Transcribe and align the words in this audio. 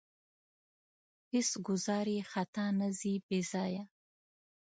هېڅ 1.31 1.49
ګوزار 1.67 2.05
یې 2.15 2.21
خطا 2.31 2.65
نه 2.79 2.87
ځي 2.99 3.13
بې 3.27 3.39
ځایه. 3.51 3.83